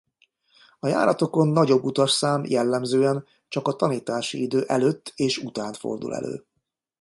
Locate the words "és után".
5.15-5.73